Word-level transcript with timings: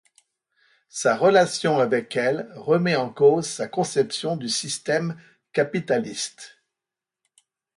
Sa 0.89 1.15
relation 1.15 1.77
avec 1.77 2.15
elle 2.15 2.49
remet 2.55 2.95
en 2.95 3.11
cause 3.11 3.45
sa 3.45 3.67
conception 3.67 4.35
du 4.35 4.49
système 4.49 5.15
capitaliste. 5.53 6.57